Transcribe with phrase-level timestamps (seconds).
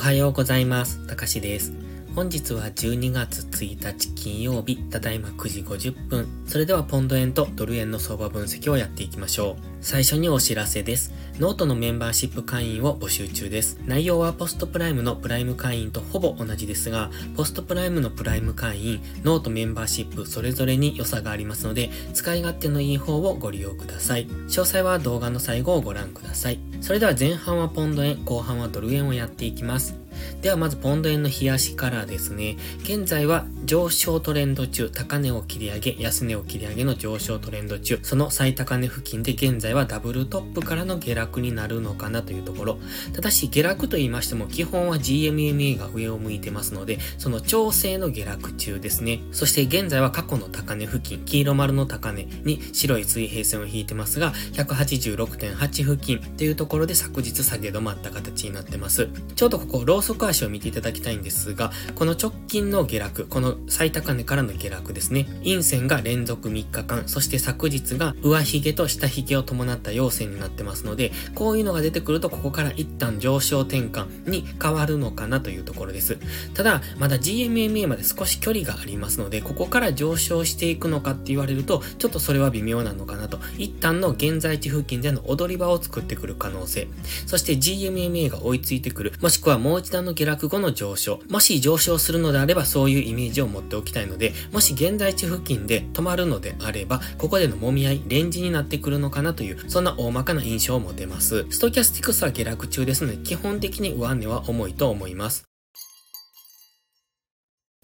[0.00, 1.06] はようございます。
[1.06, 1.74] たかしです。
[2.16, 6.26] 本日は12月1日金曜日、ただいま9時50分。
[6.46, 9.69] それではポンド円とドル円の相場分析をやっていきましょう。
[9.80, 11.12] 最初にお知らせです。
[11.38, 13.78] ノートのメンバーシップ会員を募集中です。
[13.86, 24.26] 内容はポストプライムのプライム会員とほぼ同じですが、ポストプライムのプライム会員、ノートメンバーシップそれぞれに良さがありますので、使い勝手のいい方をご利用ください。
[24.26, 26.58] 詳細は動画の最後をご覧ください。
[26.82, 29.94] それでは前半はポンド円、後半はドル円をやっていきます。
[30.42, 32.56] ではまずポンド円の冷やしからですね。
[32.82, 42.78] 現在は上昇トレンド中、高値を切り上げ、安値を切り上げの上昇トレンド中、その最高値付近で現在はダブルトップからの下落になるのかなというところ。
[43.12, 49.20] ただし下落と言いましても基本は GMMA が上を向いてますので、その調整の下落中ですね。
[49.32, 59.08] そして現在は過去の高値付近、黄色丸の高値に白い水平線を引いてますが、186.8付近っていうところで昨日下げ止まった形になってます。
[59.34, 65.24] ちょうどここローソク足を見ていただきたいんですが、この直近の下落、この最高値からの下落ですね。
[65.42, 76.18] 陰線が連続3日間、そして昨日が上髭と下髭を伴った陽線になってますので、こういうのが出てくると、ここから一旦上昇転換に変わるのかなというところです。
[76.54, 83.38] ただ、まだ GMMA まで少し距離がありますので、ここから上昇していくのかって言われると、ちょっとそれは微妙なのかなと。
[83.58, 86.88] 一旦の現在地付近での踊り場を作ってくる可能性。
[87.26, 89.12] そして GMMA が追いついてくる。
[89.20, 91.20] もしくはもう一段の下落後の上昇。
[91.28, 101.46] もし上昇するのであればそういうイメージを持っておきたいので、もし現在地付近で止まるのであれば、ここでの揉み合い、レンジになってくるのかなという、そんな大まかな印象を持てます。
[101.50, 105.49] ストキャスティクスは下落中ですので、基本的に上値は重いと思います。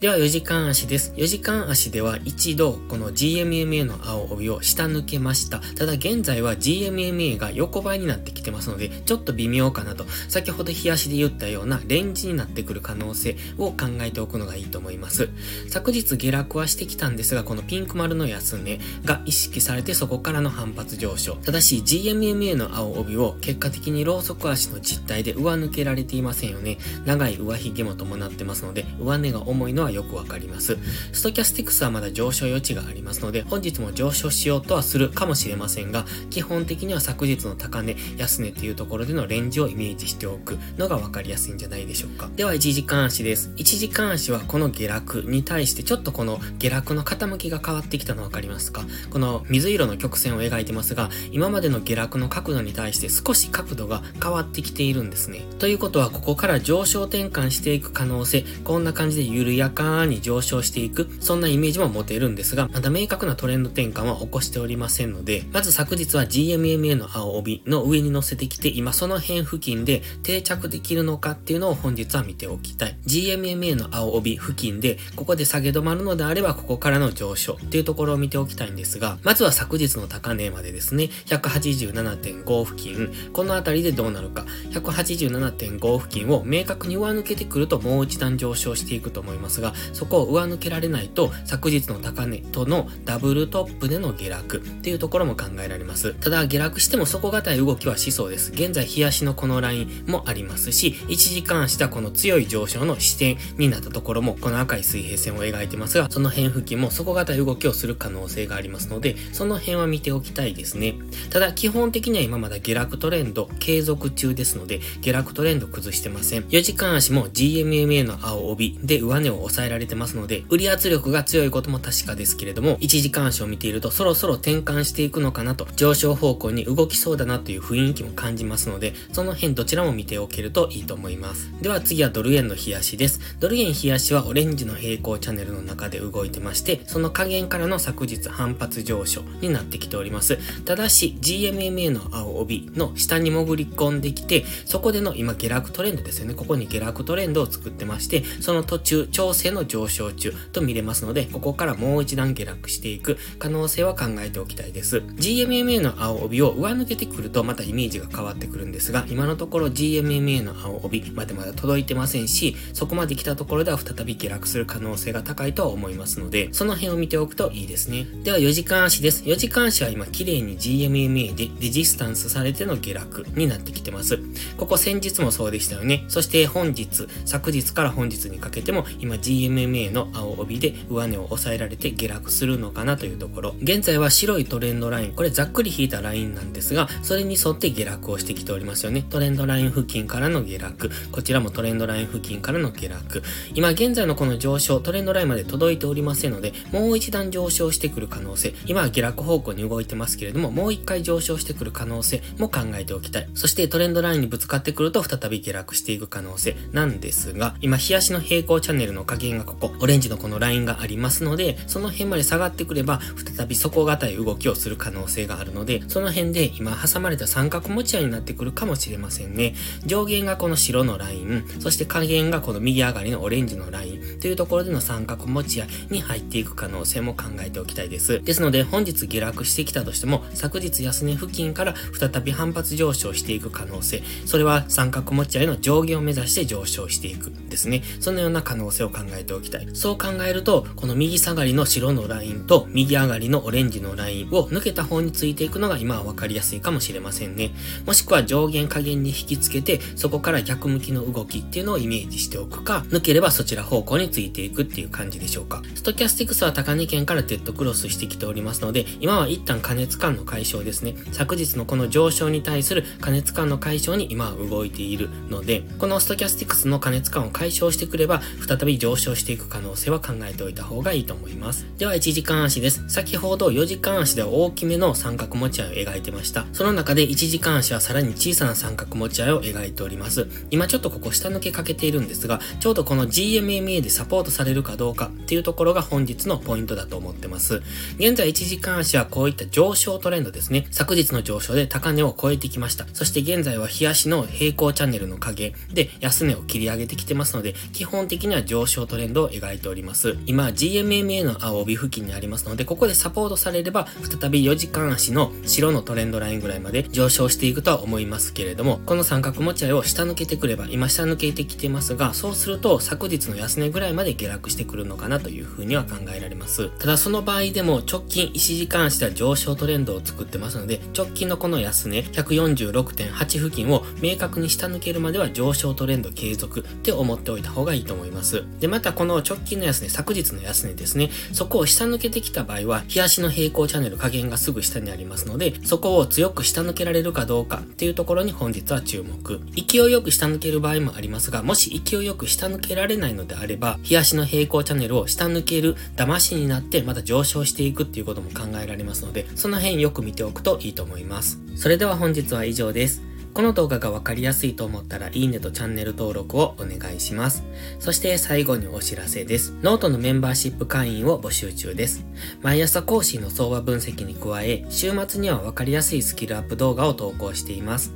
[0.00, 1.12] では4時間足です。
[1.16, 5.58] 4時間足では一度この GMMA の青帯を下抜けました。
[5.58, 15.30] ただ現在は GMMA が横ばいになってきてますので、ちょっと微妙かなと、先ほど冷やしで言ったようなレンジになってくる可能性を考えておくのがいいと思います。
[15.68, 21.34] 昨日下落はしてきたんですが、このピンク丸の安値が意識されてそこからの反発上昇。
[21.42, 26.78] ただし GMMA の青帯を結果的にローソク足の実態で上抜けられていませんよね。
[27.04, 30.78] 長い上髭も伴ってますので、上値が重いのははよくわかります。
[31.12, 42.28] ストキャスティクスはまだ上昇余地がありますので、本日も上昇しようとはするかもしれませんが、基本的には昨日の高値、安値っていうところでのレンジをイメージしておくのがわかりやすいんじゃないでしょうか。
[42.36, 43.50] では、1時間足です。
[43.56, 48.84] 1時間足はこの下落に対してちょっとこの下落の傾きが変わってきたのわかりますか？
[49.10, 55.44] この水色の曲線を描いてますが、今までの下落の角度に対して少し角度が変わってきているんですね。
[55.58, 72.98] ということは、ここから上昇転換していく可能性、こんな感じで緩やかに上昇していく、そんなイメージも持てるんですが、まだ明確なトレンド転換は起こしておりませんので、まず昨日は GMMA の青帯の上に乗せてきて、今その辺付近で定着できるのかっていうのを本日は見ておきたい。
[73.06, 96.14] GMMA の青帯付近で、ここで下げ止まるのであれば、ここからの上昇っていうところを見ておきたいんですが、まずは昨日の高値までですね、187.5付近、この辺りでどうなるか、187.5付近を明確に上抜けてくるともう一段上昇していくと思いますが、そこを上抜けられないと、昨日の高値とのダブルトップでの下落っていうところも考えられます。
[96.14, 98.52] ただ、下落しても底堅い動きはしそうです。
[98.52, 110.94] 現在、冷やしのこのラインもありますし、1時間したこの強い上昇の視点になったところも、この赤い水平線を描いてますが、その辺付近も底堅い動きをする可能性がありますので、その辺は見ておきたいですね。
[111.30, 116.42] ただ、基本的には今まだ下落トレンド継続中ですので、下落トレンド崩してません。
[116.44, 131.50] 4時間足も GMMA の青帯で上値を抑えられてますので、売り圧力が強いことも確かですけれども、1時間足を見ているとそろそろ転換していくのかなと、上昇方向に動きそうだなという雰囲気も感じますので、その辺どちらも見ておけるといいと思います。
[131.60, 133.20] では次はドル円の冷やしです。
[133.40, 140.38] ドル円冷やしはオレンジの平行チャンネルの中で動いてまして、その加減からの昨日反発上昇になってきております。
[140.64, 146.34] ただし、GMMA の青帯の下に潜り込んできて、そこでの今下落トレンドですよね。
[146.34, 154.98] ここに下落トレンドを作ってまして、その途中、調整の上昇中と見れますので、ここからもう一段下落していく可能性は考えておきたいです。
[154.98, 168.06] GMMA の青帯を上抜けてくるとまたイメージが変わってくるんですが、今のところ GMMA の青帯までまだ届いてませんし、そこまで来たところでは再び下落する可能性が高いとは思いますので、その辺を見ておくといいですね。
[168.24, 169.24] では4時間足です。
[169.24, 174.18] 4時間足は今綺麗に GMMA でレジスタンスされての下落になってきてます。
[174.56, 176.04] ここ先日もそうでしたよね。
[176.08, 183.54] そして本日、昨日から本日にかけても今 GMMA GMMA の青帯で上値を抑えられて下落するのかなというところ。
[183.62, 189.04] 現在は白いトレンドライン、これざっくり引いたラインなんですが、それに沿って下落をしてきておりますよね。
[189.08, 190.90] トレンドライン付近からの下落。
[191.12, 193.22] こちらもトレンドライン付近からの下落。
[193.54, 198.54] 今現在のこの上昇、トレンドラインまで届いておりませんので、もう一段上昇してくる可能性。
[198.66, 203.28] 今は下落方向に動いてますけれども、もう一回上昇してくる可能性も考えておきたい。
[203.34, 213.00] そしてトレンドラインにぶつかってくると再び下落していく可能性なんですが、今、日足の平行チャンネルの加減がここ、オレンジのこのラインがありますので、その辺まで下がってくれば、
[213.36, 219.54] 再び底堅い動きをする可能性があるので、その辺で今挟まれた三角持ち合いになってくるかもしれませんね。
[219.84, 228.22] 上限がこの白のライン、そして下限がこの右上がりのオレンジのラインというところでの三角持ち合いに入っていく可能性も考えておきたいです。
[228.22, 237.82] ですので、本日下落してきたとしても、昨日安値付近から再び反発上昇していく可能性、それは三角持ち合いの上限を目指して上昇していくですね。
[238.00, 239.68] そのような可能性を考えておきたい。
[239.74, 247.52] そう考えると、この右下がりの白のラインと右上がりのオレンジのラインを抜けた方についていくのが今は分かりやすいかもしれませんね。
[247.86, 255.62] もしくは上限下限に引きつけて、そこから逆向きの動きっていうのをイメージしておくか、抜ければそちら方向についていくっていう感じでしょうか。
[255.74, 260.94] ストキャスティクスは高値圏からデッドクロスしてきておりますので、今は一旦加熱感の解消ですね。
[261.12, 271.66] 昨日のこの上昇に対する加熱感の解消に今は動いているので、このストキャスティクスの加熱感を解消してくれば、再び上昇昇していく可能性は考えておいた方がいいと思います。
[271.78, 272.84] では、1時間足です。
[272.88, 276.46] 先ほど4時間足では大きめの三角持ち合いを描いてました。
[276.52, 280.28] その中で1時間足はさらに小さな三角持ち合いを描いております。
[280.50, 287.62] 今ちょっとここ下抜けかけているんですが、ちょうどこの GMMA でサポートされるかどうかっていうところが本日のポイントだと思ってます。
[287.98, 290.66] 現在1時間足はこういった上昇トレンドですね。
[290.70, 292.86] 昨日の上昇で高値を超えてきました。
[292.92, 300.18] そして現在は日足の平行チャンネルの影で安値を切り上げてきてますので、基本的には上昇トレンドを描いております。
[300.26, 316.70] 今、GMMA の青帯付近にありますので、ここでサポートされれば、再び4時間足の白のトレンドラインぐらいまで上昇していくとは思いますけれども、この三角持ち合いを下抜けてくれば、今下抜けてきてますが、そうすると昨日の安値ぐらいまで下落してくるのかなというふうには考えられます。
[316.78, 328.44] ただその場合でも直近1時間足では上昇トレンドを作ってますので、直近のこの安値146.8付近を明確に下抜けるまでは上昇トレンド継続って思っておいた方がいいと思います。
[328.60, 339.40] で、ままたこの直近の安値、昨日の安値ですね、そこを下抜けてきた場合は、日足の平行チャンネル加減がすぐ下にありますので、そこを強く下抜けられるかどうかっていうところに本日は注目。
[339.56, 351.40] 勢いよく下抜ける場合もありますが、もし勢いよく下抜けられないのであれば、日足の平行チャンネルを下抜ける騙しになってまた上昇していくっていうことも考えられますので、その辺よく見ておくといいと思います。
[351.56, 353.07] それでは本日は以上です。
[353.34, 357.44] この動画がわかりやすいと思ったらいいねとチャンネル登録をお願いします。
[357.78, 359.54] そして最後にお知らせです。
[359.62, 362.04] ノートのメンバーシップ会員を募集中です。
[362.42, 367.92] 毎朝講師の相場分析に加え、週末にはわかりやすいスキルアップ動画を投稿しています。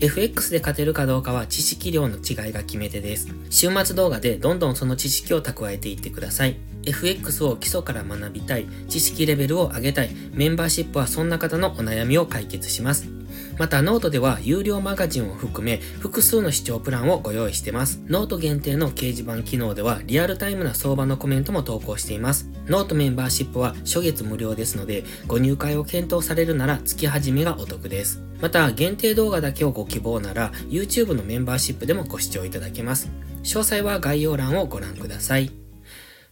[0.00, 3.28] FX で勝てるかどうかは知識量の違いが決め手です。
[3.50, 6.56] 週末動画でどんどんその知識を蓄えていってください。
[6.84, 13.21] FX を基礎から学びたい、知識レベルを上げたい、メンバーシップはそんな方のお悩みを解決します。
[13.58, 18.00] またノートでは有料マガジンを含め複数の視聴プランをご用意してます。
[18.06, 22.48] ノート限定の掲示板機能ではリアルタイムな相場のコメントも投稿しています。
[22.66, 28.22] ノートメンバーシップは初月無料ですのでご入会を検討されるなら月始めがお得です。
[28.40, 33.10] また限定動画だけをご希望なら YouTube のメンバーシップでもご視聴いただけます。
[33.44, 35.52] 詳細は概要欄をご覧ください。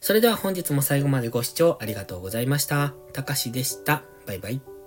[0.00, 2.94] それでは本日も最後までご視聴ありがとうございました。
[3.12, 4.02] たかしでした。
[4.26, 4.79] バイバイ。